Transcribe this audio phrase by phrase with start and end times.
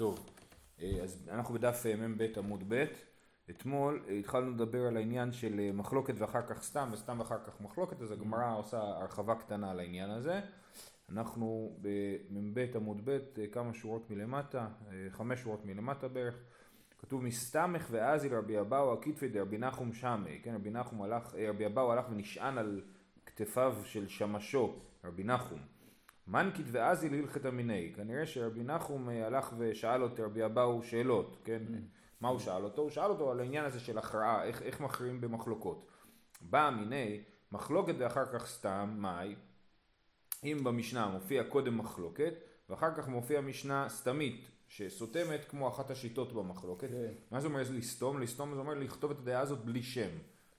[0.00, 0.30] טוב,
[0.82, 2.84] אה, אז אנחנו בדף אה, מ"ב עמוד ב',
[3.50, 8.02] אתמול אה, התחלנו לדבר על העניין של מחלוקת ואחר כך סתם וסתם ואחר כך מחלוקת,
[8.02, 10.40] אז הגמרא עושה הרחבה קטנה על העניין הזה.
[11.08, 13.18] אנחנו במ"ב עמוד ב',
[13.52, 14.68] כמה שורות מלמטה,
[15.10, 16.34] חמש שורות מלמטה בערך,
[16.98, 21.92] כתוב מסתמך ואזי לרבי אבאו הכתפי דרבי נחום שמי, כן, רבי נחום הלך, רבי אבאו
[21.92, 22.82] הלך ונשען על
[23.26, 24.74] כתפיו של שמשו,
[25.04, 25.79] רבי נחום.
[26.30, 27.92] מנקית ואזי להלכתא מיני.
[27.96, 31.62] כנראה שרבי נחום אה, הלך ושאל את רבי אבאו שאלות, כן?
[31.68, 31.72] Mm.
[32.20, 32.82] מה הוא שאל אותו?
[32.82, 35.86] הוא שאל אותו על העניין הזה של הכרעה, איך, איך מכריעים במחלוקות.
[36.40, 37.20] בא מיני,
[37.52, 39.34] מחלוקת ואחר כך סתם, מאי?
[40.44, 42.34] אם במשנה מופיע קודם מחלוקת,
[42.68, 46.88] ואחר כך מופיע משנה סתמית, שסותמת כמו אחת השיטות במחלוקת.
[46.90, 47.12] כן.
[47.30, 48.20] מה זה אומר לסתום?
[48.20, 50.10] לסתום זה אומר לכתוב את הדעה הזאת בלי שם.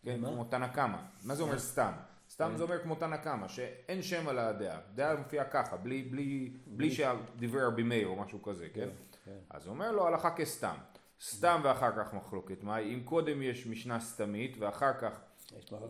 [0.03, 0.98] כן, כמו תנא קמא.
[1.23, 1.91] מה זה אומר סתם?
[2.31, 2.58] סתם כן.
[2.58, 4.80] זה אומר כמו תנא קמא, שאין שם על הדעה.
[4.95, 8.90] דעה מופיעה ככה, בלי, בלי, בלי שדיבר רבי מאיר או משהו כזה, כן?
[9.26, 9.38] כן?
[9.49, 10.76] אז הוא אומר לו הלכה כסתם.
[11.21, 12.63] סתם ואחר כך מחלוקת.
[12.63, 15.20] מה, אם קודם יש משנה סתמית ואחר כך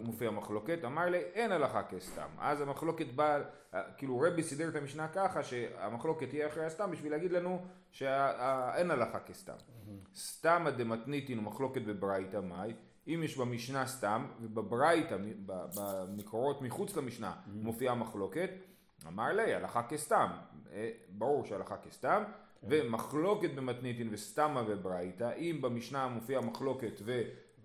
[0.02, 2.28] מופיע מחלוקת, אמר לי אין הלכה כסתם.
[2.40, 3.40] אז המחלוקת באה,
[3.98, 9.20] כאילו רבי סידר את המשנה ככה שהמחלוקת תהיה אחרי הסתם בשביל להגיד לנו שאין הלכה
[9.20, 9.56] כסתם.
[10.16, 12.74] סתמא דמתניתין ומחלוקת בברייתא מאי
[13.08, 17.50] אם יש במשנה סתם, ובברייתא, במקורות מחוץ למשנה, mm-hmm.
[17.50, 18.50] מופיעה מחלוקת,
[19.08, 20.28] אמר לי, הלכה כסתם,
[20.72, 22.24] אה, ברור שהלכה כסתם,
[22.62, 22.68] כן.
[22.70, 27.02] ומחלוקת במתניתין וסתמה בברייתא, אם במשנה מופיעה מחלוקת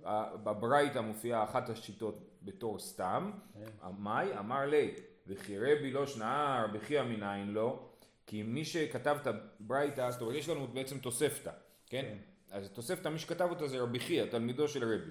[0.03, 3.89] ובברייתא מופיעה אחת השיטות בתור סתם, כן.
[3.99, 4.39] מאי?
[4.39, 4.95] אמר לי,
[5.27, 7.89] וכי רבי לא שנער, בכי המנין לא,
[8.27, 11.51] כי מי שכתב את הברייתא, זאת אומרת, יש לנו בעצם תוספתא,
[11.87, 12.03] כן?
[12.03, 12.17] כן.
[12.51, 15.11] אז תוספתא, מי שכתב אותה זה רבי חייא, תלמידו של רבי.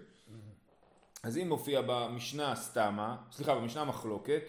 [1.26, 4.42] אז אם מופיע במשנה סתמה, סליחה, במשנה מחלוקת,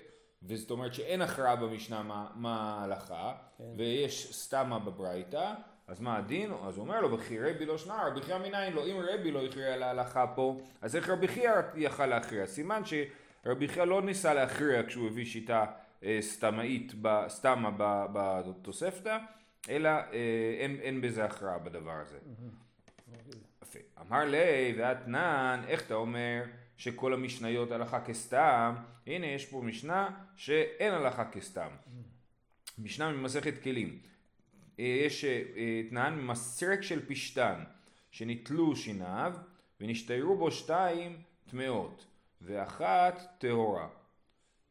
[0.43, 3.65] וזאת אומרת שאין הכרעה במשנה מה, מה ההלכה, כן.
[3.77, 5.55] ויש סתמה בברייתא,
[5.87, 6.53] אז מה הדין?
[6.53, 9.45] אז הוא אומר לו, וכי רבי לא שנא, רבי חייא מנין לו, אם רבי לא
[9.45, 12.47] הכריע על ההלכה פה, אז איך רבי חייא יכל להכריע?
[12.47, 15.65] סימן שרבי חייא לא ניסה להכריע כשהוא הביא שיטה
[16.05, 16.93] אה, סתמאית,
[17.29, 17.71] סתמה
[18.13, 19.19] בתוספתא,
[19.69, 22.19] אלא אה, אין, אין בזה הכרעה בדבר הזה.
[23.63, 23.79] יפה.
[24.01, 26.43] אמר לי, ואתנן, איך אתה אומר?
[26.77, 28.75] שכל המשניות הלכה כסתם,
[29.07, 31.69] הנה יש פה משנה שאין הלכה כסתם.
[32.79, 33.99] משנה ממסכת כלים.
[34.81, 35.25] אה, יש
[35.91, 37.65] תנן אה, ממסרק של פשתן,
[38.11, 39.35] שנתלו שיניו
[39.81, 42.07] ונשתיירו בו שתיים טמאות,
[42.43, 43.89] ואחת טהורה.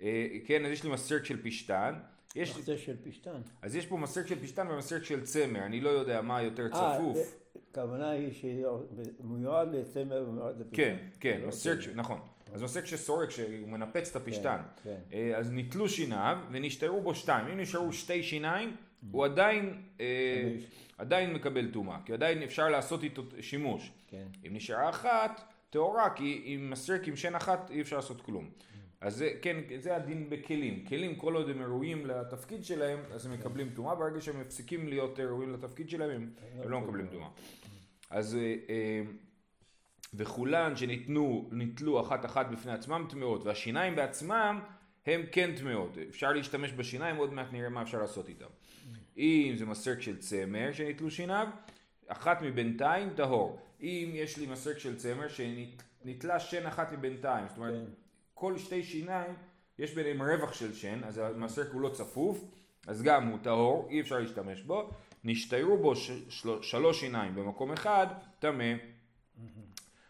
[0.02, 2.00] אה, כן, אז יש לי מסרק של פשתן.
[2.36, 2.58] יש...
[2.58, 3.42] מסרק של פשתן.
[3.62, 7.45] אז יש פה מסרק של פשתן ומסרק של צמר, אני לא יודע מה יותר צפוף.
[7.78, 10.76] הכוונה היא שמיועד לצמר ומיועד לפשתן.
[10.76, 12.20] כן, כן, מסרק, נכון.
[12.54, 14.58] אז עוסק שסורק, שהוא מנפץ את הפשתן.
[14.84, 15.18] כן, כן.
[15.18, 17.48] אה, אז ניטלו שיניו ונשתרו בו שתיים.
[17.48, 18.76] אם נשארו שתי שיניים,
[19.12, 20.56] הוא עדיין, אה,
[20.98, 23.92] עדיין מקבל טומאה, כי עדיין אפשר לעשות איתו שימוש.
[24.08, 24.28] כן.
[24.48, 28.50] אם נשארה אחת, טהורה, כי עם מסרק עם שן אחת אי אפשר לעשות כלום.
[29.02, 30.86] אז זה, כן, זה הדין בכלים.
[30.86, 35.20] כלים, כל עוד הם ראויים לתפקיד שלהם, אז הם מקבלים טומאה, ברגע שהם מפסיקים להיות
[35.20, 36.30] ראויים לתפקיד שלהם, הם,
[36.64, 37.28] הם לא מקבלים טומאה.
[38.16, 38.38] אז
[38.70, 39.02] אה,
[40.14, 44.60] וכולן שניתנו, ניתלו אחת אחת בפני עצמם טמאות, והשיניים בעצמם
[45.06, 45.98] הם כן טמאות.
[46.10, 48.46] אפשר להשתמש בשיניים, עוד מעט נראה מה אפשר לעשות איתם.
[49.18, 51.48] אם זה מסרק של צמר שניתלו שיניו,
[52.08, 53.60] אחת מבינתיים טהור.
[53.82, 57.92] אם יש לי מסרק של צמר שנתלה שן אחת מבינתיים, זאת אומרת, כן.
[58.34, 59.34] כל שתי שיניים
[59.80, 62.46] יש ביניהם רווח של שן, אז המסרק הוא לא צפוף,
[62.88, 64.90] אז גם הוא טהור, אי אפשר להשתמש בו.
[65.26, 65.94] נשתיירו בו
[66.62, 68.08] שלוש שיניים במקום אחד,
[68.40, 68.74] טמא.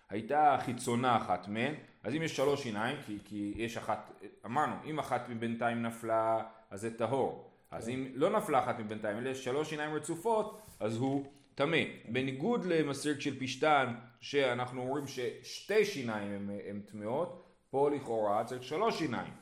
[0.10, 4.12] הייתה חיצונה אחת מהן, אז אם יש שלוש שיניים, כי, כי יש אחת,
[4.46, 7.52] אמרנו, אם אחת מבינתיים נפלה, אז זה טהור.
[7.72, 11.78] אז אם לא נפלה אחת מבינתיים, אלא שלוש שיניים רצופות, אז הוא טמא.
[12.10, 19.34] בניגוד למסריק של פשטן, שאנחנו אומרים ששתי שיניים הן טמאות, פה לכאורה צריך שלוש שיניים.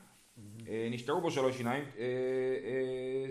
[0.68, 2.04] אה, נשתרו בו שלוש שיניים אה,
[2.64, 3.26] אה,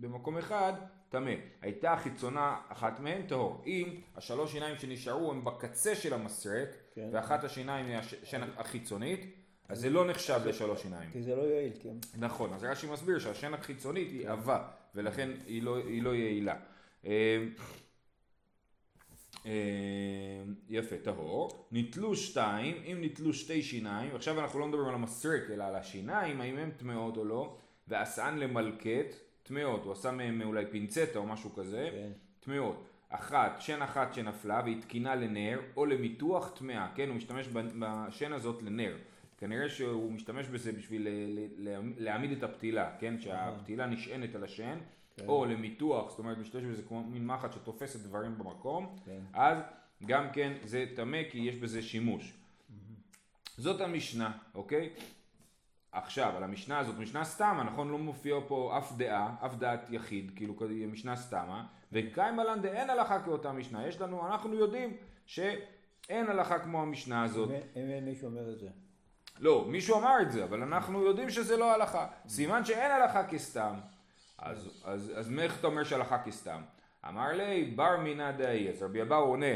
[0.00, 0.72] במקום אחד,
[1.08, 1.34] טמא.
[1.62, 3.62] הייתה חיצונה אחת מהן טהור.
[3.66, 7.08] אם השלוש שיניים שנשארו הם בקצה של המסרק, כן.
[7.12, 9.20] ואחת השיניים היא השן החיצונית,
[9.68, 11.10] אז זה לא נחשב לשלוש שיניים.
[11.12, 11.96] כי זה לא יעיל, כן.
[12.18, 16.54] נכון, אז רש"י מסביר שהשן החיצונית היא עבה, ולכן היא לא, היא לא יעילה.
[17.04, 17.10] אמ,
[19.44, 19.50] אמ,
[20.68, 21.68] יפה, טהור.
[21.72, 26.40] נתלו שתיים, אם נתלו שתי שיניים, עכשיו אנחנו לא מדברים על המסרק, אלא על השיניים,
[26.40, 27.56] האם הן טמאות או לא,
[27.88, 29.14] ועשן למלקט,
[29.46, 32.10] טמאות, הוא עשה מהם אולי פינצטה או משהו כזה, כן.
[32.40, 32.86] טמאות.
[33.08, 37.48] אחת, שן אחת שנפלה והיא תקינה לנר או למיתוח טמאה, כן, הוא משתמש
[37.78, 38.96] בשן הזאת לנר.
[39.38, 41.08] כנראה שהוא משתמש בזה בשביל
[41.98, 44.78] להעמיד את הפתילה, כן, שהפתילה נשענת על השן,
[45.16, 45.26] כן.
[45.28, 49.20] או למיתוח, זאת אומרת משתמש בזה כמו מין מחט שתופסת דברים במקום, כן.
[49.32, 49.58] אז
[50.06, 52.32] גם כן זה טמא כי יש בזה שימוש.
[53.58, 54.90] זאת המשנה, אוקיי?
[55.96, 57.88] עכשיו, על המשנה הזאת, משנה סתמה, נכון?
[57.88, 60.54] לא מופיע פה אף דעה, אף דעת יחיד, כאילו
[60.92, 63.86] משנה סתמה, וקיים בלן דאין הלכה כאותה משנה.
[63.86, 64.96] יש לנו, אנחנו יודעים
[65.26, 67.50] שאין הלכה כמו המשנה הזאת.
[67.50, 68.68] אם אין- מישהו אומר את זה.
[69.40, 72.06] לא, מישהו אמר את זה, אבל אנחנו יודעים שזה לא הלכה.
[72.28, 73.74] סימן שאין הלכה כסתם.
[74.38, 76.60] אז, אז, אז מאיך אתה אומר שהלכה כסתם?
[77.08, 78.68] אמר לי, בר מינא דאי.
[78.70, 79.46] אז רבי אבאו עונה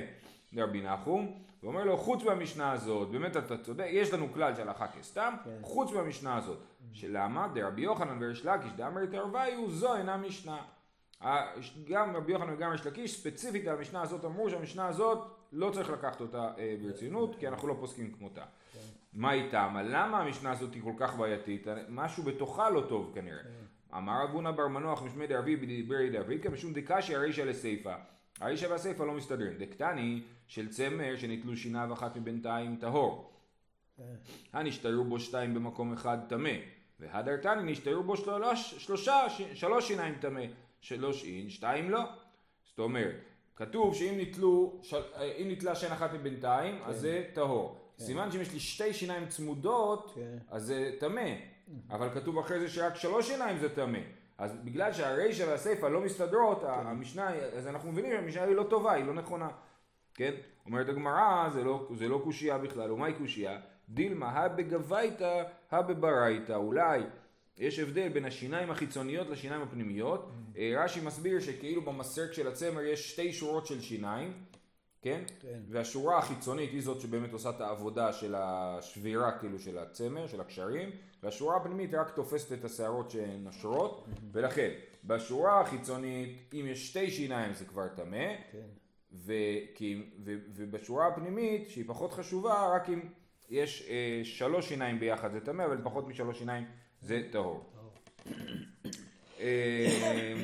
[0.53, 4.87] לרבי נחום, ואומר לו, חוץ מהמשנה הזאת, באמת אתה צודק, יש לנו כלל של הלכה
[4.89, 5.59] כסתם, כן.
[5.63, 6.59] חוץ מהמשנה הזאת.
[6.93, 7.49] שלמה?
[7.55, 10.63] דרבי יוחנן וריש לקיש דאמר תרוויו, זו אינה משנה.
[11.89, 15.19] גם רבי יוחנן וגם ריש לקיש, ספציפית על המשנה הזאת, אמרו שהמשנה הזאת,
[15.53, 18.45] לא צריך לקחת אותה אה, ברצינות, כי אנחנו לא פוסקים כמותה.
[19.13, 19.77] מה איתם?
[19.85, 21.67] למה המשנה הזאת היא כל כך בעייתית?
[21.89, 23.43] משהו בתוכה לא טוב כנראה.
[23.97, 27.97] אמר אבונה בר מנוח משמי דרבי בדיברי דרבי כמשום דקשי הרישא לסיפא.
[28.41, 29.53] הרישא והסיפא לא מסתדרים.
[29.59, 33.31] דקטני של צמר שנתלו שיניו אחת מבינתיים טהור.
[33.97, 34.03] כן.
[34.53, 36.51] הנשתרו בו שתיים במקום אחד טמא.
[37.01, 40.43] והדרתני נשתרו בו שלוש, שלושה, ש- שלוש שיניים טמא.
[40.81, 42.01] שלוש אין, שתיים לא.
[42.65, 43.17] זאת אומרת,
[43.57, 44.97] כתוב שאם נתלו, של,
[45.39, 47.77] אם נתלה שן אחת מבינתיים, אז זה טהור.
[47.99, 50.39] סימן שאם יש לי שתי שיניים צמודות, כן.
[50.49, 51.31] אז זה טמא.
[51.91, 53.99] אבל כתוב אחרי זה שרק שלוש שיניים זה טמא.
[54.41, 59.05] אז בגלל שהרישא והסיפא לא מסתדרות, המשנה, אז אנחנו מבינים שהמשנה היא לא טובה, היא
[59.05, 59.49] לא נכונה.
[60.15, 60.35] כן?
[60.67, 63.61] אומרת הגמרא, זה לא, זה לא קושייה בכלל, ומהי קושייה?
[63.89, 66.53] דילמה, הא בגבייתא, הא בברייתא.
[66.53, 67.03] אולי
[67.59, 70.31] יש הבדל בין השיניים החיצוניות לשיניים הפנימיות.
[70.57, 74.33] אה, רש"י מסביר שכאילו במסרק של הצמר יש שתי שורות של שיניים,
[75.03, 75.23] כן?
[75.41, 75.61] כן.
[75.69, 80.91] והשורה החיצונית היא זאת שבאמת עושה את העבודה של השבירה כאילו של הצמר, של הקשרים,
[81.23, 84.71] והשורה הפנימית רק תופסת את השערות שנשרות, ולכן
[85.05, 88.59] בשורה החיצונית אם יש שתי שיניים זה כבר טמא, כן.
[89.13, 93.01] וכי, ו, ובשורה הפנימית, שהיא פחות חשובה, רק אם
[93.51, 96.65] יש אה, שלוש שיניים ביחד זה טמא, אבל פחות משלוש שיניים
[97.01, 97.73] זה טהור.
[99.41, 100.35] אה,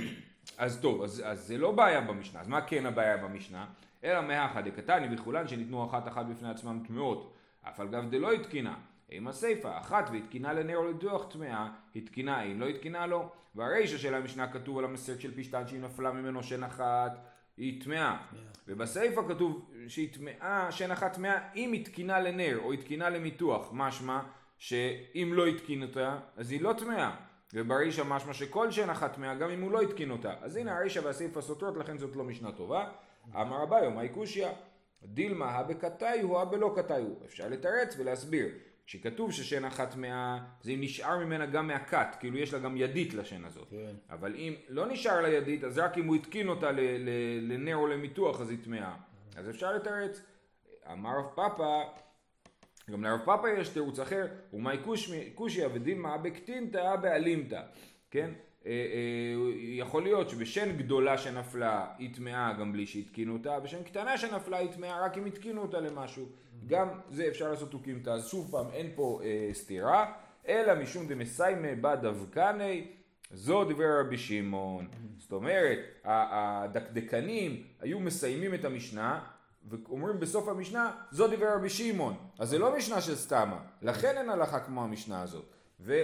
[0.58, 3.66] אז טוב, אז, אז זה לא בעיה במשנה, אז מה כן הבעיה במשנה?
[4.04, 8.74] אלא מאחד דקתני וכולן שניתנו אחת אחת בפני עצמם טמאות, אף על גב דלא התקינה.
[9.10, 14.14] עם הסיפא, אחת והתקינה לנר או לדיוח טמאה, התקינה אם לא התקינה לו, והרישא של
[14.14, 17.18] המשנה כתוב על המסרק של פשתן שהיא נפלה ממנו שן אחת,
[17.56, 18.16] היא טמאה.
[18.68, 24.20] ובסיפא כתוב שהיא טמאה, שן אחת טמאה אם התקינה לנר או התקינה למיתוח, משמע
[24.58, 27.16] שאם לא התקין אותה, אז היא לא טמאה.
[27.54, 30.34] וברישא משמע שכל שן אחת טמאה גם אם הוא לא התקין אותה.
[30.40, 32.88] אז הנה הרישא והסיפא סותרות, לכן זאת לא משנה טובה.
[33.34, 34.48] אמר אביו, מהי קושיא?
[35.04, 37.16] דילמה הא בקתאי הוא הא בלא קתאי הוא.
[37.24, 38.48] אפשר לתרץ ולהסביר.
[38.86, 43.14] כשכתוב ששן אחת טמאה, זה אם נשאר ממנה גם מהכת, כאילו יש לה גם ידית
[43.14, 43.68] לשן הזאת.
[43.70, 43.94] כן.
[44.10, 46.70] אבל אם לא נשאר לה ידית, אז רק אם הוא התקין אותה
[47.40, 48.96] לנר או למיתוח, אז היא טמאה.
[49.36, 50.22] אז אפשר לתרץ.
[50.92, 51.82] אמר רב פאפא,
[52.90, 54.78] גם לרב פאפא יש תירוץ אחר, ומאי
[55.72, 57.62] ודילמה הא בקטינתא באלימתא,
[58.10, 58.30] כן?
[58.66, 64.18] אה, אה, יכול להיות שבשן גדולה שנפלה היא טמאה גם בלי שהתקינו אותה, בשן קטנה
[64.18, 66.26] שנפלה היא טמאה רק אם התקינו אותה למשהו.
[66.66, 70.12] גם זה אפשר לעשות תוקימתא, אז שוב פעם אין פה אה, סתירה,
[70.48, 72.86] אלא משום דמסיימא בא דווקני,
[73.30, 74.88] זו דבר רבי שמעון.
[75.18, 79.20] זאת אומרת, הדקדקנים היו מסיימים את המשנה
[79.68, 82.16] ואומרים בסוף המשנה, זו דבר רבי שמעון.
[82.38, 85.44] אז זה לא משנה של סתמה, לכן אין הלכה כמו המשנה הזאת.
[85.80, 86.02] ו,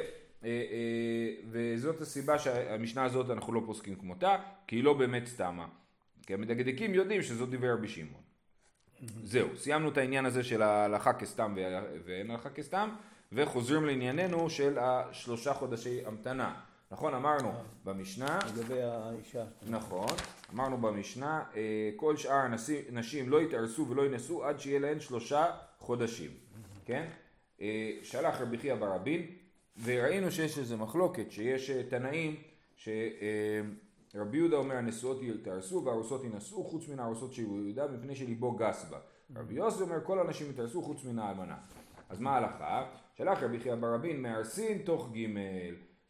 [1.51, 5.67] וזאת הסיבה שהמשנה הזאת אנחנו לא פוסקים כמותה, כי היא לא באמת סתמה.
[6.27, 8.23] כי המדקדקים יודעים שזו דבר רבי שמעון.
[9.25, 11.55] זהו, סיימנו את העניין הזה של ההלכה כסתם
[12.05, 12.91] ואין הלכה כסתם,
[13.33, 16.55] וחוזרים לענייננו של השלושה חודשי המתנה.
[16.91, 17.53] נכון, אמרנו
[17.85, 19.45] במשנה, לגבי האישה.
[19.69, 20.09] נכון,
[20.55, 25.47] אמרנו במשנה, אה, כל שאר הנשים, נשים לא יתארסו ולא ינסו עד שיהיה להן שלושה
[25.79, 26.31] חודשים,
[26.85, 27.07] כן?
[27.61, 29.27] אה, שלח רבי חייא ברבין,
[29.85, 32.37] וראינו שיש איזה מחלוקת, שיש אה, תנאים,
[32.77, 38.91] שרבי יהודה אומר הנשואות יתארסו והארוסות ינשאו חוץ מן הארוסות של יהודה מפני שליבו גס
[38.91, 38.99] בה.
[39.37, 41.57] רבי יוסי אומר כל הנשים יתארסו חוץ מן האלמנה.
[42.09, 42.87] אז מה ההלכה?
[43.15, 45.27] שלח רבי חייא ברבין מהרסין תוך ג'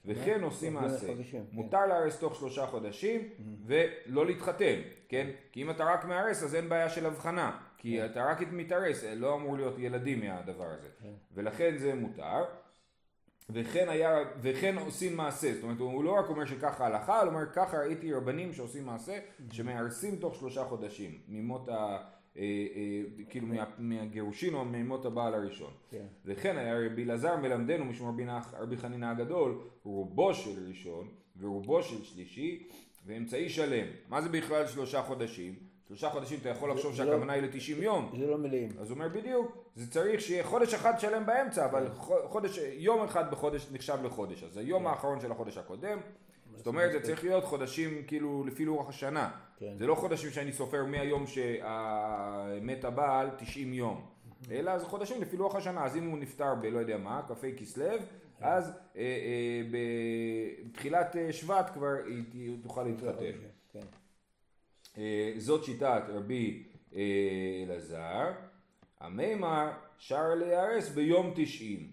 [0.04, 1.06] וכן עושים תוך ג' מעשה.
[1.30, 1.42] כן.
[1.52, 3.28] מותר להרס תוך שלושה חודשים
[3.66, 5.30] ולא להתחתן, כן?
[5.52, 9.34] כי אם אתה רק מהרס אז אין בעיה של הבחנה, כי אתה רק מתארס, לא
[9.34, 10.88] אמור להיות ילדים מהדבר הזה.
[11.34, 12.44] ולכן זה מותר.
[13.50, 17.46] וכן, היה, וכן עושים מעשה, זאת אומרת הוא לא רק אומר שככה הלכה, הוא אומר
[17.52, 19.18] ככה ראיתי רבנים שעושים מעשה
[19.52, 21.98] שמהרסים תוך שלושה חודשים ממות ה...
[22.36, 22.42] אה,
[22.74, 25.70] אה, כאילו מה, מהגירושין או ממות הבעל הראשון.
[25.90, 26.06] כן.
[26.24, 28.20] וכן היה רבי אלעזר מלמדנו משום
[28.58, 31.08] רבי, חנינא הגדול, רובו של ראשון
[31.40, 32.68] ורובו של שלישי,
[33.06, 33.86] ואמצעי שלם.
[34.08, 35.54] מה זה בכלל שלושה חודשים?
[35.92, 38.12] שלושה חודשים אתה יכול לחשוב זה לא- שהכוונה היא ל-90 יום.
[38.18, 38.68] זה לא מלאים.
[38.80, 43.04] אז הוא אומר בדיוק, זה צריך שיהיה חודש אחד שלם באמצע, אבל חו- חודש, יום
[43.04, 44.42] אחד בחודש נחשב לחודש.
[44.44, 45.98] אז היום האחרון של החודש הקודם,
[46.56, 49.30] זאת אומרת זה צריך להיות חודשים כאילו לפי לוח השנה.
[49.56, 49.72] כן.
[49.78, 54.06] זה לא חודשים שאני סופר מהיום שמת הבעל 90 יום,
[54.50, 55.84] אלא זה חודשים לפי לוח השנה.
[55.84, 57.84] אז אם הוא נפטר בלא יודע מה, כ"ה כסלו,
[58.40, 59.62] אז אה, אה,
[60.64, 63.32] בתחילת אה, שבט כבר היא היא תוכל להתחתן.
[64.98, 66.62] אה, זאת שיטת רבי
[66.94, 67.00] אה,
[67.66, 68.32] אלעזר,
[69.00, 71.90] המימר שר להיהרס ביום תשעים.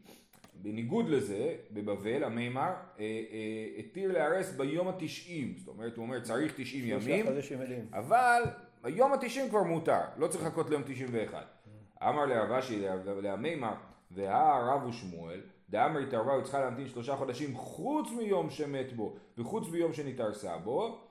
[0.61, 3.05] בניגוד לזה, בבבל המימר אה,
[3.77, 7.25] התיר להיהרס ביום התשעים, זאת אומרת הוא אומר צריך תשעים ימים.
[7.93, 8.41] אבל
[8.81, 11.43] ביום התשעים כבר מותר, לא צריך לחכות ליום תשעים ואחד.
[12.03, 12.85] אמר לרב אשי
[13.21, 13.73] להמימר,
[14.11, 19.93] והרב ושמואל, דאמר התערבה הוא צריכה להמתין שלושה חודשים חוץ מיום שמת בו וחוץ מיום
[19.93, 21.08] שנתערסה בו.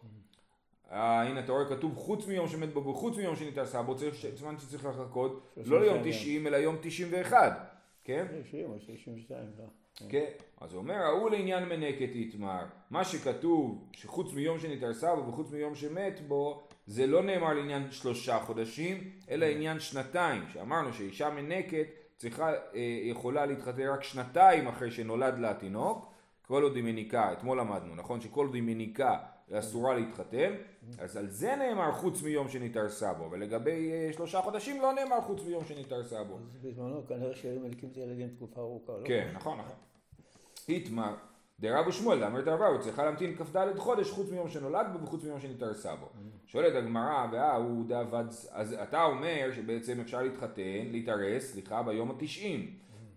[0.93, 4.59] אה, הנה אתה רואה כתוב חוץ מיום שמת בו וחוץ מיום שנתערסה בו, צריך זמן
[4.59, 6.13] שצריך לחכות לא ליום ימים.
[6.13, 8.27] 90 אלא יום 91, כן?
[8.43, 9.65] 90 או 62, לא.
[10.09, 10.25] כן,
[10.61, 12.65] אז הוא אומר, ההוא לעניין מנקת יתמר.
[12.91, 18.39] מה שכתוב, שחוץ מיום שנתערסה בו וחוץ מיום שמת בו, זה לא נאמר לעניין שלושה
[18.39, 20.43] חודשים, אלא עניין שנתיים.
[20.53, 26.13] שאמרנו שאישה מנקת צריכה, אה, יכולה להתחתן רק שנתיים אחרי שנולד לה התינוק,
[26.47, 28.21] כל עוד היא מניקה, אתמול למדנו, נכון?
[28.21, 29.19] שכל עוד היא מניקה
[29.53, 30.53] אסורה להתחתן,
[30.99, 35.43] אז על זה נאמר חוץ מיום שנתערסה בו, ולגבי אה, שלושה חודשים לא נאמר חוץ
[35.47, 36.35] מיום שנתערסה בו.
[36.35, 39.07] אז בזמנו כנראה שהיו מלקים את הילדים תקופה ארוכה, לא?
[39.07, 39.77] כן, נכון, נכון.
[40.69, 41.15] איתמר,
[41.61, 45.97] דרב ושמואל, דאמר הוא צריכה להמתין כ"ד חודש חוץ מיום שנולד בו וחוץ מיום שנתערסה
[45.97, 46.07] בו.
[46.47, 52.75] שואלת הגמרא, וההוא דאבד, אז אתה אומר שבעצם אפשר להתחתן, להתארס, סליחה, ביום התשעים.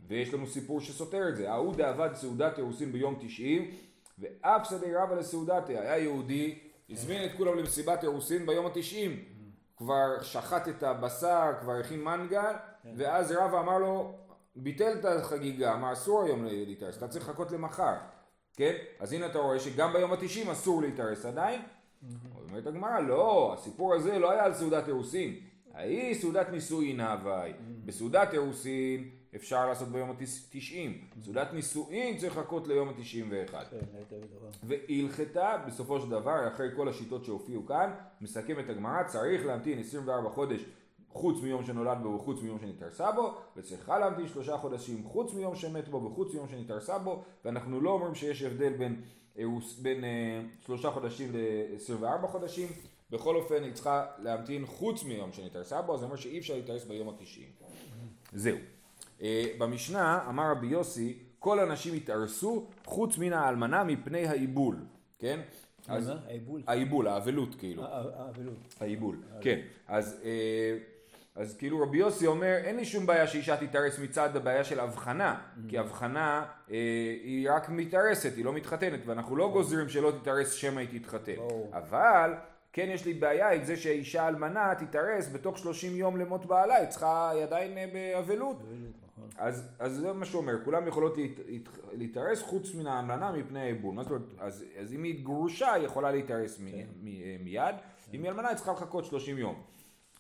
[0.08, 1.52] ויש לנו סיפור שסותר את זה.
[1.52, 3.72] ההוא דאבד סעודת אירוסין ביום תשעים,
[4.20, 5.82] ואף שדי רבא לסעודתיה.
[5.82, 9.24] היה יהודי, הזמין את כולם למסיבת אירוסין ביום התשעים.
[9.78, 12.54] כבר שחט את הבשר, כבר הכין מנגל,
[12.96, 14.16] ואז רבא אמר לו,
[14.56, 17.94] ביטל את החגיגה, מה אסור היום להתארס, אתה צריך לחכות למחר,
[18.56, 18.76] כן?
[19.00, 21.62] אז הנה אתה רואה שגם ביום התשעים אסור להתארס עדיין.
[22.50, 25.36] אומרת הגמרא, לא, הסיפור הזה לא היה על סעודת אירוסין,
[25.74, 27.54] ההיא סעודת נישואין הווי.
[27.86, 33.64] בסעודת אירוסין אפשר לעשות ביום התשעים, סעודת נישואין צריך לחכות ליום התשעים ואחד.
[33.72, 34.50] כן, היית בדבר.
[34.64, 40.62] והלכתה בסופו של דבר אחרי כל השיטות שהופיעו כאן מסכמת הגמרא צריך להמתין 24 חודש
[41.10, 45.88] חוץ מיום שנולד בו וחוץ מיום שנתערסה בו וצריכה להמתין שלושה חודשים חוץ מיום שמת
[45.88, 49.02] בו וחוץ מיום שנתערסה בו ואנחנו לא אומרים שיש הבדל בין,
[49.38, 52.68] אירוס- בין אה, שלושה חודשים ל-24 חודשים
[53.12, 56.86] בכל אופן היא צריכה להמתין חוץ מיום שנתערסה בו אז זה אומר שאי אפשר להתארס
[56.86, 57.50] ביום התשעים
[58.34, 58.62] זהו אה,
[59.58, 64.76] במשנה אמר רבי יוסי כל הנשים התארסו חוץ מן האלמנה מפני העיבול
[65.20, 65.40] כן?
[65.88, 66.16] אז מה?
[66.28, 66.62] העיבול?
[66.68, 68.76] העיבול, האבלות כאילו, אה, אה, האבלות.
[68.80, 70.78] העיבול, כן, אז, אה,
[71.36, 75.42] אז כאילו רבי יוסי אומר אין לי שום בעיה שאישה תתארס מצד הבעיה של הבחנה,
[75.70, 76.76] כי הבחנה אה,
[77.24, 81.72] היא רק מתארסת, היא לא מתחתנת, ואנחנו לא גוזרים שלא תתארס שמא היא תתחתן, ברור.
[81.74, 82.34] אבל
[82.74, 86.88] כן יש לי בעיה עם זה שאישה אלמנה תתארס בתוך 30 יום למות בעלה, היא
[86.88, 88.92] צריכה, היא עדיין אה, באבלות, נכון.
[89.38, 93.60] אז, אז זה מה שהוא אומר, כולם יכולות להת, להת, להתארס חוץ מן האמלנה מפני
[93.60, 93.96] העיבול.
[93.96, 96.64] מה זאת אומרת, אז, אז אם היא גרושה היא יכולה להתארס כן.
[97.02, 97.76] מ, מיד,
[98.14, 99.62] אם היא אלמנה היא צריכה לחכות 30 יום.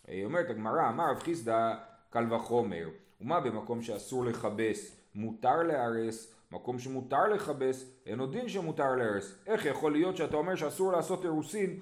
[0.09, 1.73] אה, אומרת הגמרא, אמר רב חיסדא
[2.09, 2.89] קל וחומר,
[3.21, 9.37] ומה במקום שאסור לכבס מותר להרס, מקום שמותר לכבס אין עוד דין שמותר להרס.
[9.47, 11.79] איך יכול להיות שאתה אומר שאסור לעשות אירוסין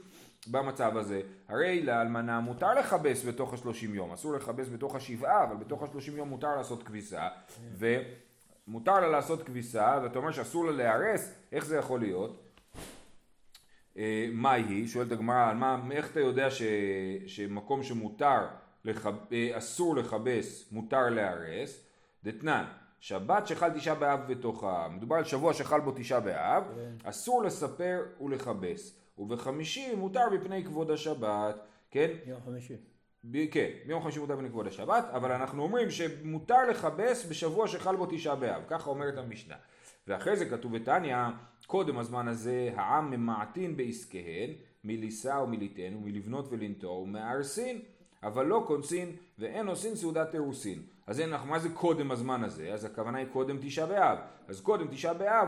[0.48, 1.22] במצב הזה.
[1.48, 6.30] הרי לאלמנה מותר לכבס בתוך השלושים יום, אסור לכבס בתוך השבעה, אבל בתוך השלושים יום
[6.30, 7.28] מותר לעשות כביסה,
[7.78, 12.44] ומותר לה לעשות כביסה, ואתה אומר שאסור לה להיהרס, איך זה יכול להיות?
[13.98, 14.88] אה, מה היא?
[14.88, 15.54] שואלת הגמרא,
[15.92, 16.62] איך אתה יודע ש,
[17.28, 18.48] שמקום שמותר,
[18.86, 21.86] לכב, אה, אסור לכבס, מותר להיהרס?
[22.24, 22.66] דתנן,
[23.00, 26.64] שבת שחל תשעה באב בתוכה, מדובר על שבוע שחל בו תשעה באב,
[27.04, 31.56] אסור לספר ולכבס, ובחמישי מותר מפני כבוד השבת,
[31.92, 32.12] כן?
[32.26, 32.76] יום חמישי.
[33.24, 37.96] ב- כן, ביום חמישי מותר מפני כבוד השבת, אבל אנחנו אומרים שמותר לכבס בשבוע שחל
[37.96, 39.56] בו תשעה באב, ככה אומרת המשנה.
[40.08, 41.18] ואחרי זה כתוב בתניא,
[41.68, 44.50] קודם הזמן הזה העם ממעטין בעסקיהן,
[44.84, 47.82] מלישא ומליתן ומלבנות ולנטור ומארסין,
[48.24, 50.82] אבל לא קונסין ואין עושין סעודת אירוסין.
[51.08, 52.74] אז אין, מה זה קודם הזמן הזה?
[52.74, 54.18] אז הכוונה היא קודם תשעה באב.
[54.48, 55.48] אז קודם תשעה באב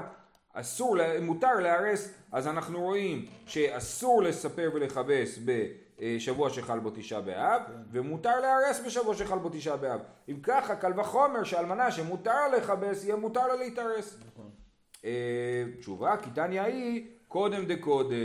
[0.53, 8.39] אסור, מותר להרס, אז אנחנו רואים שאסור לספר ולכבס בשבוע שחל בו תשעה באב, ומותר
[8.39, 9.99] להרס בשבוע שחל בו תשעה באב.
[10.29, 14.17] אם ככה, קל וחומר שאלמנה שמותר לכבס, יהיה מותר לה להתארס.
[15.05, 18.17] אה, תשובה, כי תניא היא, קודם דקודם.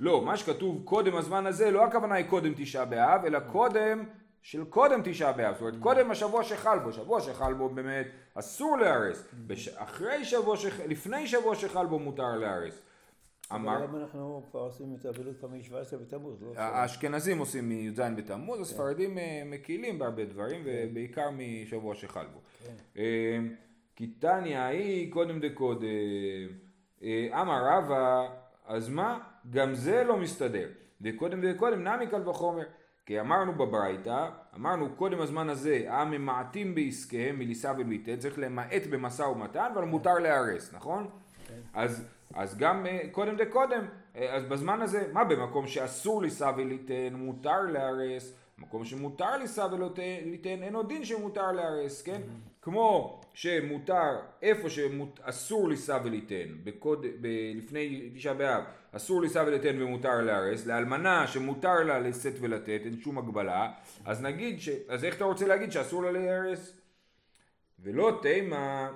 [0.00, 4.04] לא, מה שכתוב קודם הזמן הזה, לא הכוונה היא קודם תשעה באב, אלא קודם
[4.46, 5.54] של קודם תשעה באב.
[5.54, 6.92] זאת אומרת, קודם השבוע שחל בו.
[6.92, 9.24] שבוע שחל בו באמת אסור להרס.
[9.46, 9.68] בש...
[9.68, 10.80] אחרי שבוע, שח...
[10.80, 12.82] לפני שבוע שחל בו מותר להרס.
[13.52, 16.42] אמר, למה אנחנו כבר עושים את האבלות כבר מ-17 בתמוז?
[16.42, 16.52] לא?
[16.56, 22.40] האשכנזים עושים מי"ז בתמוז, הספרדים אה, מקילים בהרבה דברים, ובעיקר משבוע שחל בו.
[22.96, 23.38] אה,
[23.96, 25.86] כי תניא היא קודם דקודם.
[27.02, 28.28] אה, אמר רבא,
[28.66, 29.18] אז מה?
[29.50, 30.68] גם זה לא מסתדר.
[31.00, 32.64] וקודם דקודם נמי קל וחומר.
[33.06, 39.68] כי אמרנו בברייתא, אמרנו קודם הזמן הזה, הממעטים בעסקיהם מליסה וליטל, צריך למעט במשא ומתן,
[39.74, 41.08] אבל מותר להרס, נכון?
[41.74, 43.84] אז, אז גם אה, קודם דקודם,
[44.16, 50.62] אה, אז בזמן הזה, מה במקום שאסור לישא וליתן, מותר להרס, מקום שמותר לישא וליתן,
[50.62, 52.20] אין עוד דין שמותר להרס, כן?
[52.62, 58.62] כמו שמותר, איפה שאסור לישא וליתן, בקוד, ב, לפני תשעה באב,
[58.92, 63.72] אסור לישא וליתן ומותר להרס, לאלמנה שמותר לה לשאת ולתת, אין שום הגבלה,
[64.04, 66.80] אז נגיד, ש, אז איך אתה רוצה להגיד שאסור לה להרס?
[67.82, 68.92] ולא תימה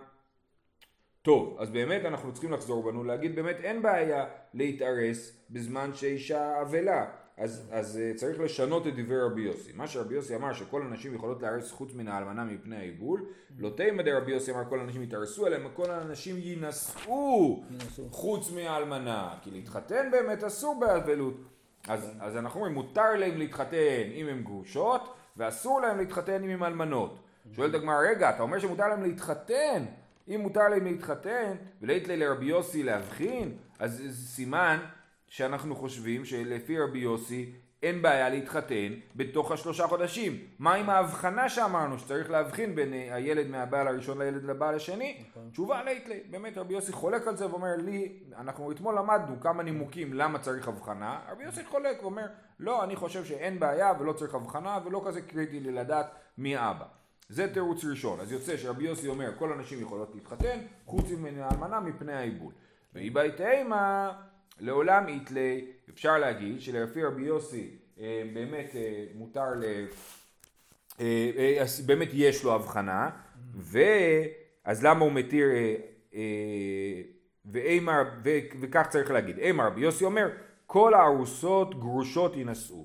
[1.23, 7.07] טוב, אז באמת אנחנו צריכים לחזור בנו, להגיד באמת אין בעיה להתארס בזמן שאישה אבלה.
[7.41, 9.73] אז, אז uh, צריך לשנות את דברי רבי יוסי.
[9.75, 13.25] מה שרבי יוסי אמר שכל הנשים יכולות להרס חוץ מן האלמנה מפני העיבול,
[13.59, 17.63] לא תימא דרבי יוסי אמר כל הנשים יתארסו, אלא כל הנשים יינשאו
[18.11, 19.35] חוץ מהאלמנה.
[19.43, 21.35] כי להתחתן באמת אסור באבלות.
[21.89, 26.63] אז, אז אנחנו אומרים מותר להם להתחתן אם הן גרושות, ואסור להם להתחתן אם הן
[26.63, 27.19] אלמנות.
[27.53, 29.85] שואלת הגמרא, רגע, אתה אומר שמותר להם להתחתן,
[30.29, 34.79] אם מותר להם להתחתן, ולית לי לרבי יוסי להבחין, אז זה סימן
[35.31, 40.39] שאנחנו חושבים שלפי רבי יוסי אין בעיה להתחתן בתוך השלושה חודשים.
[40.59, 45.25] מה עם ההבחנה שאמרנו שצריך להבחין בין אה, הילד מהבעל הראשון לילד לבעל השני?
[45.31, 45.49] נכון.
[45.53, 46.21] תשובה לית לי.
[46.31, 50.69] באמת רבי יוסי חולק על זה ואומר לי, אנחנו אתמול למדנו כמה נימוקים למה צריך
[50.69, 52.27] הבחנה, רבי יוסי חולק ואומר,
[52.61, 56.07] לא, אני חושב שאין בעיה ולא צריך הבחנה ולא כזה קריטי לי לדעת
[56.39, 56.85] מי אבא.
[57.29, 58.21] זה תירוץ ראשון.
[58.21, 62.53] אז יוצא שרבי יוסי אומר כל הנשים יכולות להתחתן, חוץ מן האלמנה מפני העיבוד.
[62.95, 64.13] ואי בית אימה
[64.61, 67.71] לעולם איתלי, אפשר להגיד שלפי רבי יוסי
[68.01, 69.65] אה, באמת אה, מותר ל...
[71.01, 73.11] אה, באמת יש לו הבחנה,
[73.55, 75.47] ואז למה הוא מתיר,
[77.45, 78.03] ואימר,
[78.61, 80.29] וכך צריך להגיד, אימר רבי יוסי אומר,
[80.67, 82.85] כל הארוסות גרושות יינשאו.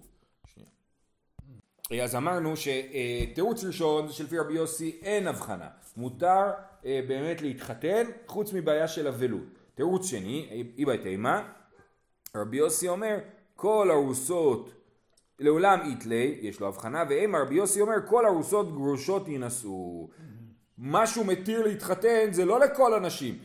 [2.04, 6.52] אז אמרנו שתירוץ ראשון של לפי רבי יוסי אין הבחנה, מותר
[6.84, 9.60] באמת להתחתן חוץ מבעיה של אבלות.
[9.76, 11.48] תירוץ שני, איבא תימה,
[12.36, 13.17] רבי יוסי אומר
[13.56, 14.74] כל ארוסות
[15.39, 20.10] לעולם איתלי, יש לו הבחנה, ואימה רבי יוסי אומר כל ארוסות גרושות יינשאו.
[20.78, 23.38] מה שהוא מתיר להתחתן זה לא לכל הנשים,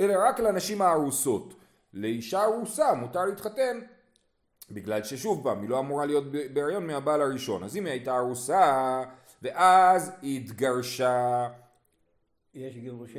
[0.00, 1.54] אלא רק לנשים הארוסות.
[1.94, 3.80] לאישה ארוסה מותר להתחתן
[4.70, 7.62] בגלל ששוב פעם, היא לא אמורה להיות בהריון מהבעל הראשון.
[7.62, 9.02] אז אם היא הייתה ארוסה,
[9.42, 11.48] ואז היא התגרשה,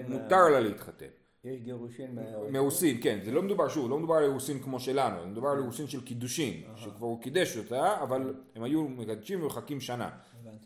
[0.07, 1.20] מותר לה להתחתן.
[1.43, 2.17] יש גירושין
[2.51, 5.57] מאורסין, כן, זה לא מדובר, שוב, לא מדובר על אירוסין כמו שלנו, זה מדובר על
[5.57, 10.09] אירוסין של קידושין, שכבר הוא קידש אותה, אבל הם היו מקדשים ומחכים שנה.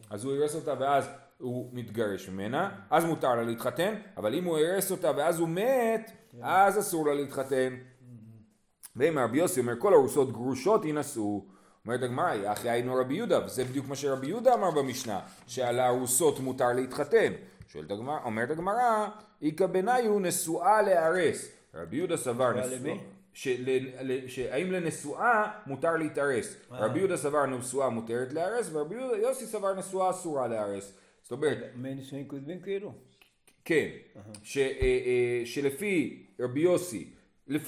[0.10, 4.58] אז הוא אירס אותה ואז הוא מתגרש ממנה, אז מותר לה להתחתן, אבל אם הוא
[4.58, 6.38] אירס אותה ואז הוא מת, כן.
[6.42, 7.76] אז אסור לה להתחתן.
[8.96, 11.46] ואם רבי יוסי אומר כל ארוסות גרושות יינשאו,
[11.86, 16.40] אומרת הגמרא, אחי היינו רבי יהודה, וזה בדיוק מה שרבי יהודה אמר במשנה, שעל הארוסות
[16.40, 17.34] מותר להתחתן.
[17.68, 19.08] שואלת הגמרא, אומרת הגמרא,
[19.42, 21.52] איכא בניו נשואה לארס.
[21.74, 22.96] רבי יהודה סבר נשואה.
[24.28, 26.56] שהאם לנשואה מותר להתארס.
[26.72, 26.86] אה.
[26.86, 30.98] רבי יהודה סבר נשואה מותרת לארס, ורבי יוסי סבר נשואה אסורה לארס.
[31.24, 31.58] זאת אומרת...
[31.76, 32.94] מנישואים קודמים כאילו?
[33.66, 33.90] כן.
[34.18, 34.32] אה,
[34.82, 37.10] אה, שלפי רבי יוסי,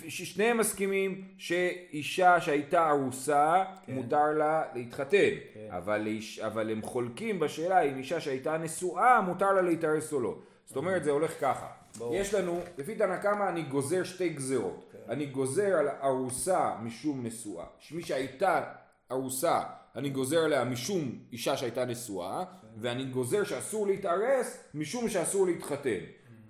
[0.07, 3.93] שניהם מסכימים שאישה שהייתה ארוסה כן.
[3.93, 5.67] מותר לה להתחתן, כן.
[5.69, 6.07] אבל,
[6.45, 10.37] אבל הם חולקים בשאלה אם אישה שהייתה נשואה מותר לה להתארס או לא.
[10.67, 12.15] זאת אומרת זה הולך ככה, בוא.
[12.15, 15.11] יש לנו, לפי תנא קמא אני גוזר שתי גזרות, כן.
[15.11, 18.63] אני גוזר על ארוסה משום נשואה, מי שהייתה
[19.11, 19.61] ארוסה
[19.95, 22.67] אני גוזר עליה משום אישה שהייתה נשואה, כן.
[22.77, 25.99] ואני גוזר שאסור להתארס משום שאסור להתחתן.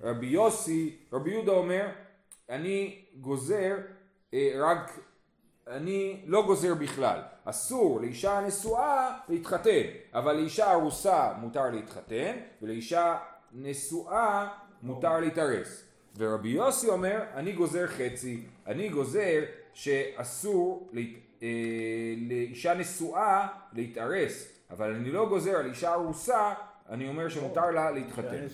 [0.01, 1.87] רבי יוסי, רבי יהודה אומר,
[2.49, 3.77] אני גוזר
[4.33, 4.99] אה, רק,
[5.67, 13.17] אני לא גוזר בכלל, אסור לאישה נשואה להתחתן, אבל לאישה ארוסה מותר להתחתן, ולאישה
[13.53, 14.47] נשואה
[14.81, 15.83] מותר להתארס.
[16.17, 21.01] ורבי יוסי אומר, אני גוזר חצי, אני גוזר שאסור לה,
[21.43, 21.47] אה,
[22.29, 26.53] לאישה נשואה להתארס, אבל אני לא גוזר על אישה ארוסה,
[26.89, 28.47] אני אומר שמותר לה להתחתן.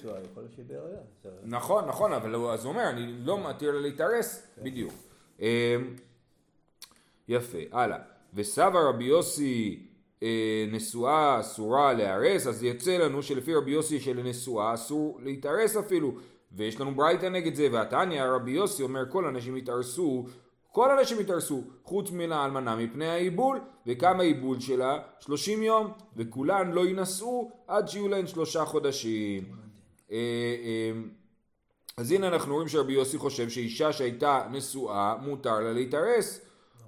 [1.43, 4.93] נכון, נכון, אבל אז הוא אומר, אני לא מתיר לה להתארס, בדיוק.
[5.41, 5.75] אה,
[7.27, 7.97] יפה, הלאה.
[8.33, 9.87] וסבא רבי יוסי
[10.71, 16.13] נשואה אסורה להרס, אז יצא לנו שלפי רבי יוסי שלנשואה אסור להתארס אפילו.
[16.51, 20.25] ויש לנו ברייתא נגד זה, והתניא רבי יוסי אומר כל הנשים יתארסו
[20.73, 24.99] כל הנשים יתארסו, חוץ מן האלמנה מפני העיבול, וכמה עיבול שלה?
[25.19, 29.43] 30 יום, וכולן לא יינשאו עד שיהיו להן שלושה חודשים.
[30.11, 30.91] אה, אה,
[31.97, 36.41] אז הנה אנחנו רואים שרבי יוסי חושב שאישה שהייתה נשואה מותר לה להתארס.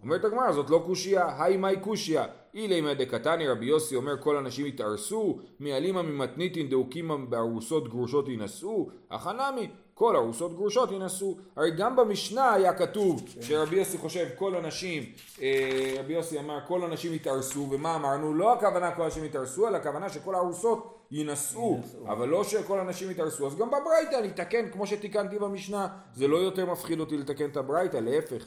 [0.04, 2.26] אומרת הגמרא זאת לא קושייה, היי מאי קושייה.
[2.56, 9.68] אילי דקתני רבי יוסי אומר כל הנשים יתארסו, מאלימה ממתניתין דאוקימה בארוסות גרושות יינשאו, החנמי
[9.94, 11.38] כל ארוסות גרושות יינשאו.
[11.56, 15.04] הרי גם במשנה היה כתוב שרבי יוסי חושב כל הנשים,
[15.42, 18.34] אה, רבי יוסי אמר כל הנשים יתארסו, ומה אמרנו?
[18.34, 23.48] לא הכוונה כל הנשים יתארסו, אלא הכוונה שכל הארוסות יינשאו, אבל לא שכל הנשים יתארסו.
[23.48, 27.58] אז גם בברייתא אני אתקן כמו שתיקנתי במשנה, זה לא יותר מפחיד אותי לתקן את
[27.58, 28.46] הברייתא, להפך.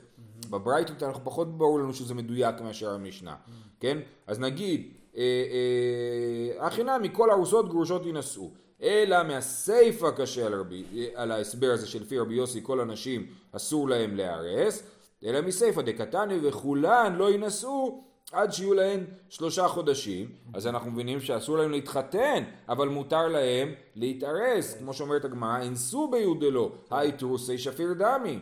[0.51, 3.37] בברייתות אנחנו פחות ברור לנו שזה מדויק מאשר המשנה,
[3.81, 3.98] כן?
[4.27, 8.51] אז נגיד, אה, אה, הכי נמי כל ארוסות גרושות יינשאו.
[8.83, 14.16] אלא מהסיפא קשה על, רבי, על ההסבר הזה שלפי רבי יוסי כל הנשים אסור להם
[14.16, 14.83] להיהרס,
[15.24, 21.59] אלא מסיפא דקתני וכולן לא יינשאו עד שיהיו להן שלושה חודשים, אז אנחנו מבינים שאסור
[21.59, 28.38] להם להתחתן, אבל מותר להם להתארס, כמו שאומרת הגמרא, אנסו ביודלו, היי תרוסי שפיר דמי.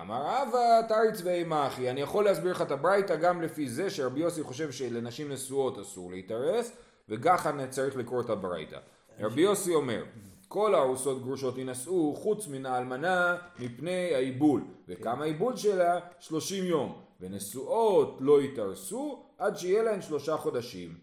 [0.00, 4.42] אמר אבא תריץ ואימחי, אני יכול להסביר לך את הברייתא גם לפי זה שרבי יוסי
[4.42, 6.72] חושב שלנשים נשואות אסור להתארס,
[7.08, 8.78] וככה צריך לקרוא את הברייתא.
[9.20, 10.04] רבי יוסי אומר,
[10.48, 16.00] כל הארוסות גרושות יינשאו חוץ מן האלמנה מפני העיבול, וכמה העיבול שלה?
[16.20, 20.94] שלושים יום, ונשואות לא יתארסו עד שיהיה להן שלושה חודשים.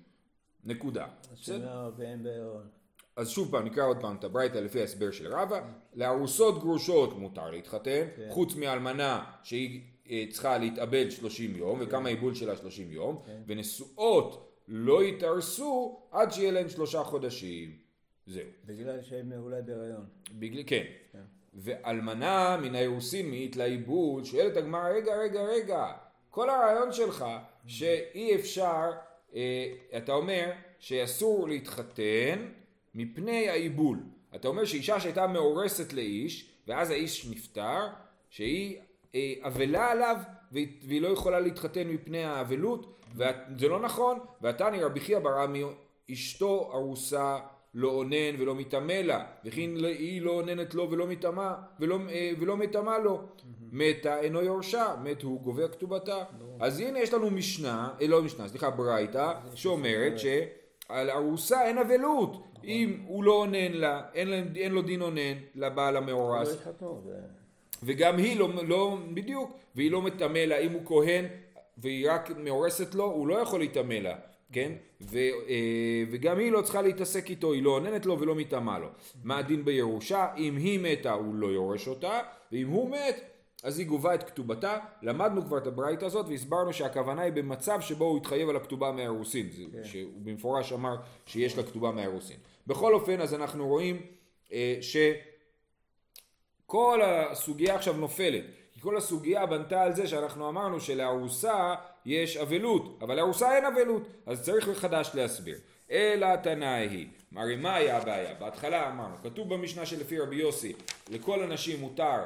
[0.64, 1.06] נקודה.
[3.16, 5.62] אז שוב פעם נקרא עוד פעם את הברייתא לפי ההסבר של רבא,
[5.94, 8.28] לארוסות גרושות מותר להתחתן, כן.
[8.30, 11.86] חוץ מאלמנה שהיא אה, צריכה להתאבד שלושים יום, כן.
[11.88, 13.42] וכמה עיבול שלה שלושים יום, כן.
[13.48, 17.78] ונשואות לא יתארסו עד שיהיה להן שלושה חודשים.
[18.28, 18.48] זהו.
[18.66, 20.06] בגלל שהם אולי בהיריון.
[20.32, 20.84] בגלל, כן.
[21.12, 21.20] כן.
[21.54, 25.92] ואלמנה מן האירוסין מאית לעיבוד, שואלת הגמרא, רגע, רגע, רגע,
[26.30, 27.26] כל הרעיון שלך
[27.68, 28.92] שאי אפשר,
[29.36, 32.46] אה, אתה אומר שאסור להתחתן
[32.96, 34.00] מפני העיבול.
[34.36, 37.88] אתה אומר שאישה שהייתה מאורסת לאיש, ואז האיש נפטר,
[38.30, 38.78] שהיא
[39.16, 40.18] אה, אבלה עליו,
[40.52, 45.64] והיא לא יכולה להתחתן מפני האבלות, וזה לא נכון, והתניא רבי חייא ברמי
[46.12, 47.40] אשתו ארוסה
[47.74, 52.58] לא אונן ולא מטמא לה, וכי היא לא אוננת לו ולא מטמא, ולא, אה, ולא
[52.58, 53.22] מטמא לו.
[53.72, 56.24] מתה אינו יורשה, מת הוא גובה כתובתה.
[56.60, 60.20] אז הנה יש לנו משנה, אה, לא משנה, סליחה, ברייתא, שאומרת
[60.88, 62.44] שעל ארוסה אין אבלות.
[62.64, 66.58] אם הוא לא אונן לה, אין, לו דין אונן לבעל המאורס.
[67.84, 71.26] וגם היא לא, לא, בדיוק, והיא לא מטמא לה, אם הוא כהן
[71.78, 74.16] והיא רק מאורסת לו, הוא לא יכול להיטמא לה.
[74.52, 74.72] כן?
[75.02, 78.88] ו, אה, וגם היא לא צריכה להתעסק איתו, היא לא עוננת לו ולא מטמאה לו.
[79.24, 80.28] מה הדין בירושה?
[80.38, 82.20] אם היא מתה הוא לא יורש אותה,
[82.52, 83.33] ואם הוא מת
[83.64, 84.78] אז היא גובה את כתובתה.
[85.02, 89.50] למדנו כבר את הברייתא הזאת והסברנו שהכוונה היא במצב שבו הוא התחייב על הכתובה מהאירוסין,
[89.72, 89.84] כן.
[89.84, 90.96] שהוא במפורש אמר
[91.26, 92.38] שיש לה כתובה מהאירוסין.
[92.68, 94.02] בכל אופן אז אנחנו רואים
[94.54, 94.78] אה,
[96.66, 98.44] שכל הסוגיה עכשיו נופלת.
[98.74, 104.08] כי כל הסוגיה בנתה על זה שאנחנו אמרנו שלארוסה יש אבלות, אבל לארוסה אין אבלות,
[104.26, 105.58] אז צריך מחדש להסביר.
[105.92, 108.34] אלא תנאי היא, הרי מה היה הבעיה?
[108.34, 110.74] בהתחלה אמרנו, כתוב במשנה שלפי רבי יוסי,
[111.10, 112.24] לכל הנשים מותר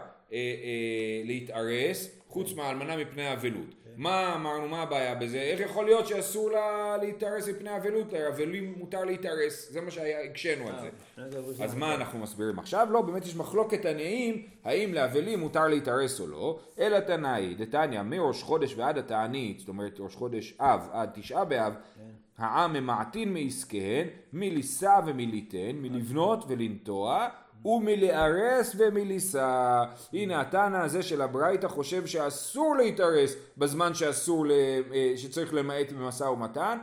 [1.23, 3.75] להתארס, חוץ מהאלמנה מפני אבלות.
[3.97, 5.37] מה אמרנו, מה הבעיה בזה?
[5.37, 8.13] איך יכול להיות שאסור לה להתארס מפני אבלות?
[8.13, 10.89] לאבלים מותר להתארס, זה מה שהקשינו על זה.
[11.17, 12.87] אה, אז מה אנחנו מסבירים עכשיו?
[12.91, 18.43] לא, באמת יש מחלוקת עניים, האם לאבלים מותר להתארס או לא, אלא תנאי, דתניא, מראש
[18.43, 22.01] חודש ועד התענית, זאת אומרת ראש חודש אב עד תשעה באב, כן.
[22.37, 27.27] העם ממעטין מעסקיהן, מלישא ומליתן, מלבנות ולנטוע,
[27.65, 29.83] ומלארס ומלישא.
[30.13, 36.77] הנה התנא הזה של הברייתא חושב שאסור להתארס בזמן שאסור, אה, שצריך למעט במשא ומתן.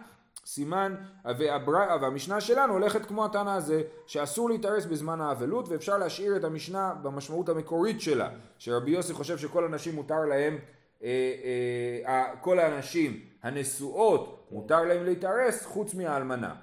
[0.46, 1.96] סימן, והבר...
[2.00, 7.48] והמשנה שלנו הולכת כמו התנא הזה, שאסור להתארס בזמן האבלות, ואפשר להשאיר את המשנה במשמעות
[7.48, 10.58] המקורית שלה, שרבי יוסי חושב שכל הנשים מותר להם,
[11.04, 11.32] אה,
[12.06, 16.54] אה, כל הנשים הנשואות מותר להם להתארס חוץ מהאלמנה.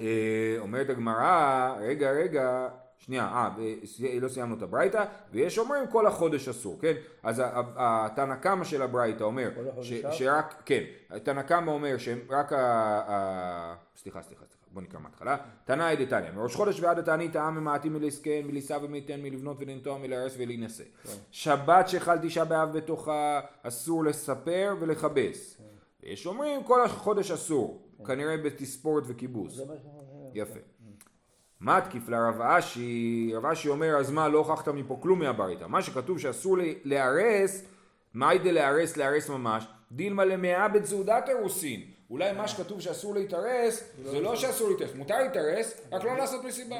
[0.00, 6.48] אה, אומרת הגמרא, רגע רגע, שנייה, אה, לא סיימנו את הברייתא, ויש אומרים כל החודש
[6.48, 6.94] אסור, כן?
[7.22, 7.42] אז
[7.76, 9.50] התנא קמא של הברייתא אומר,
[9.82, 13.74] ש, שרק, כן, התנא קמא אומר שרק ה...
[13.96, 14.58] סליחה, סליחה, סליחה.
[14.72, 15.36] בוא נקרא מההתחלה.
[15.64, 20.84] תנאי דתניא, מראש חודש ועד התענית העם ממעטים מלזקן, מלישא ומתן, מלבנות ולנטוע, מלהרס ולהינשא.
[21.30, 25.60] שבת שחל תשעה באב בתוכה, אסור לספר ולכבס.
[26.02, 29.54] יש אומרים כל החודש אסור, כנראה בתספורת וכיבוס.
[29.54, 29.64] זה
[31.60, 31.78] מה.
[31.78, 36.18] מתקיף לרב אשי, רב אשי אומר אז מה לא הוכחת מפה כלום מהברייתא, מה שכתוב
[36.18, 37.64] שאסור להרס,
[38.14, 44.36] מאי דלהרס להרס ממש, דילמה למעבד סעודת אירוסין, אולי מה שכתוב שאסור להתארס, זה לא
[44.36, 46.76] שאסור להתארס, מותר להתארס, רק לא לעשות מסיבה.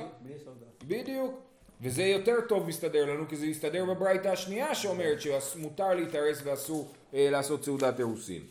[0.85, 1.35] בדיוק,
[1.81, 7.29] וזה יותר טוב מסתדר לנו כי זה יסתדר בברייתא השנייה שאומרת שמותר להתארס ואסור אה,
[7.31, 8.43] לעשות סעודת אירוסין,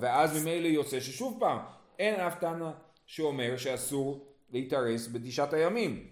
[0.00, 1.58] ואז ממילא יוצא ששוב פעם,
[1.98, 2.70] אין אף תנא
[3.06, 6.04] שאומר שאסור להתארס בתשעת הימים.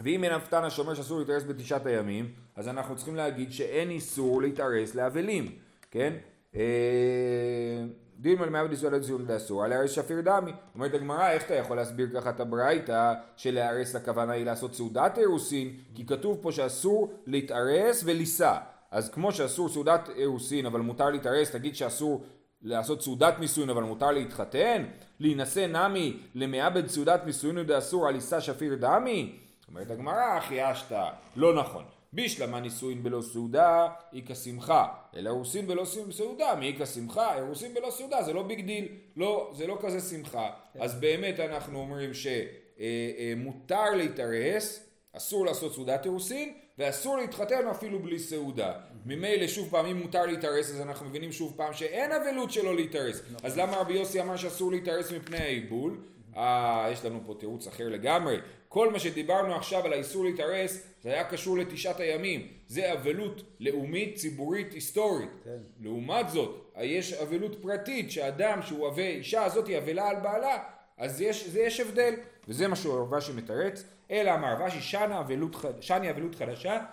[0.00, 4.42] ואם אין אף תנא שאומר שאסור להתארס בתשעת הימים, אז אנחנו צריכים להגיד שאין איסור
[4.42, 5.58] להתארס לאבלים,
[5.90, 6.12] כן?
[6.56, 7.84] אה,
[8.18, 10.52] דין על מעבד ישראל לציון ואסור, על להרס שפיר דמי.
[10.74, 15.76] אומרת הגמרא, איך אתה יכול להסביר ככה את הברייתא שלהרס הכוונה היא לעשות סעודת אירוסין,
[15.94, 18.56] כי כתוב פה שאסור להתארס ולישא.
[18.90, 22.24] אז כמו שאסור סעודת אירוסין אבל מותר להתארס, תגיד שאסור
[22.62, 24.84] לעשות סעודת נישואין אבל מותר להתחתן?
[25.20, 29.36] לינשא נמי למעבד סעודת נישואין ודאסור עליה עיסה שפיר דמי?
[29.68, 31.84] אומרת הגמרא, הכי השתא, לא נכון.
[32.12, 34.88] בשלמא נישואין בלא סעודה, איכא שמחה.
[35.16, 39.52] אלא אירוסין בלא סעודה, מי איכא שמחה, אירוסין בלא סעודה, זה לא big deal, לא,
[39.56, 40.50] זה לא כזה שמחה.
[40.78, 48.72] אז באמת אנחנו אומרים שמותר להתארס, אסור לעשות סעודת אירוסין, ואסור להתחתן אפילו בלי סעודה.
[49.06, 53.22] ממילא שוב פעם, אם מותר להתארס, אז אנחנו מבינים שוב פעם שאין אבלות שלא להתארס.
[53.42, 55.98] אז למה רבי יוסי אמר שאסור להתארס מפני העיבול?
[56.36, 58.36] אה, יש לנו פה תירוץ אחר לגמרי.
[58.68, 62.48] כל מה שדיברנו עכשיו על האיסור להתארס, זה היה קשור לתשעת הימים.
[62.66, 65.28] זה אבלות לאומית, ציבורית, היסטורית.
[65.44, 65.58] כן.
[65.80, 70.58] לעומת זאת, יש אבלות פרטית, שאדם שהוא אבה, אישה הזאת היא אבלה על בעלה,
[70.98, 72.14] אז יש, זה יש הבדל.
[72.48, 73.84] וזה מה שהוא רבשי מתרץ.
[74.10, 76.84] אלא אמר רבשי, שנה אבלות, חד- שני אבלות חדשה,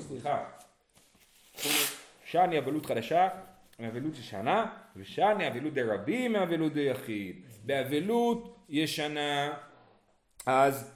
[0.00, 0.44] סליחה,
[2.24, 3.28] שני אבלות חדשה,
[3.78, 7.36] מאבלות ישנה, ושני אבלות דרבים מאבלות דיחיד.
[7.64, 9.52] באבלות ישנה,
[10.46, 10.92] אז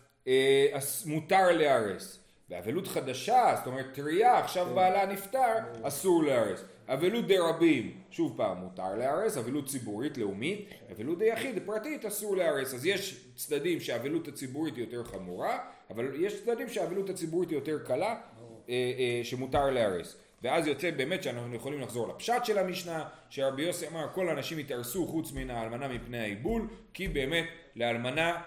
[1.06, 2.20] מותר להרס.
[2.48, 6.64] באבלות חדשה, זאת אומרת טריה, עכשיו בעלה נפטר, אסור להרס.
[6.88, 12.74] אבלות דרבים, שוב פעם, מותר להרס, אבלות ציבורית לאומית, אבלות דיחיד פרטית אסור להרס.
[12.74, 15.58] אז יש צדדים שהאבלות הציבורית היא יותר חמורה,
[15.90, 18.20] אבל יש צדדים שהאבלות הציבורית היא יותר קלה,
[18.68, 20.16] אה, אה, שמותר להרס.
[20.42, 25.06] ואז יוצא באמת שאנחנו יכולים לחזור לפשט של המשנה, שרבי יוסי אמר כל הנשים יתארסו
[25.06, 27.44] חוץ מן האלמנה מפני העיבול, כי באמת
[27.76, 28.42] לאלמנה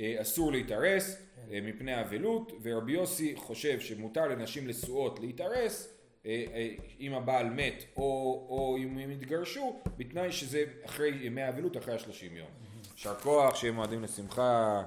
[0.00, 5.94] אסור להתארס אה, מפני האבלות, ורבי יוסי חושב שמותר לנשים נשואות להתארס
[6.26, 6.68] אה, אה,
[7.00, 8.02] אם הבעל מת או,
[8.48, 12.48] או אם הם התגרשו, בתנאי שזה אחרי ימי האבלות, אחרי השלושים יום.
[12.92, 14.82] יישר כוח, שיהיה מועדים לשמחה.